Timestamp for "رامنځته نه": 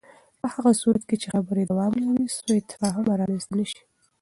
3.21-3.65